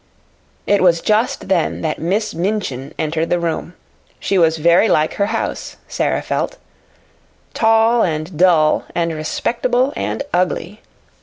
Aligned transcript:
It 0.65 0.81
was 0.81 0.99
just 0.99 1.47
then 1.47 1.81
that 1.81 1.99
Miss 1.99 2.33
Minchin 2.33 2.91
entered 2.97 3.29
the 3.29 3.39
room. 3.39 3.75
She 4.19 4.35
was 4.39 4.57
very 4.57 4.89
like 4.89 5.13
her 5.13 5.27
house, 5.27 5.77
Sara 5.87 6.23
felt: 6.23 6.57
tall 7.53 8.01
and 8.01 8.35
dull, 8.35 8.85
and 8.95 9.13
respectable 9.13 9.93
and 9.95 10.23
ugly. 10.33 10.81